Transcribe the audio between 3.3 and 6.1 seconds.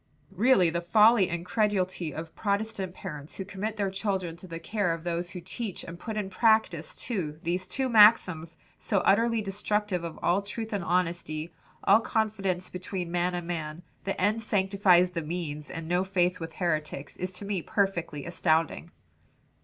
who commit their children to the care of those who teach and